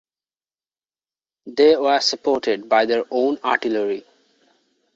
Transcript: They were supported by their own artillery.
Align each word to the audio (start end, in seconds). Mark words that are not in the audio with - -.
They 1.45 1.75
were 1.75 1.99
supported 1.99 2.67
by 2.67 2.87
their 2.87 3.03
own 3.11 3.37
artillery. 3.43 4.03